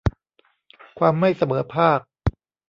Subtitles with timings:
[0.99, 1.99] ความไม่เสมอภาค